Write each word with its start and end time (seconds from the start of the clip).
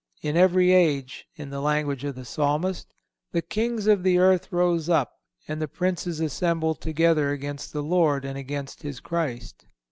In 0.23 0.35
every 0.35 0.71
age, 0.71 1.27
in 1.35 1.51
the 1.51 1.61
language 1.61 2.03
of 2.03 2.15
the 2.15 2.25
Psalmist, 2.25 2.91
"the 3.33 3.43
kings 3.43 3.85
of 3.85 4.01
the 4.01 4.17
earth 4.17 4.51
rose 4.51 4.89
up, 4.89 5.13
and 5.47 5.61
the 5.61 5.67
princes 5.67 6.19
assembled 6.19 6.81
together 6.81 7.29
against 7.29 7.71
the 7.71 7.83
Lord 7.83 8.25
and 8.25 8.35
against 8.35 8.81
His 8.81 8.99
Christ." 8.99 9.67